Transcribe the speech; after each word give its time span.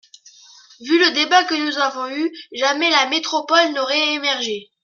Vu 0.79 0.97
le 0.97 1.11
débat 1.11 1.43
que 1.43 1.53
nous 1.53 1.77
avons 1.77 2.09
eu, 2.09 2.31
jamais 2.51 2.89
la 2.89 3.05
métropole 3.05 3.71
n’aurait 3.75 4.15
émergé. 4.15 4.71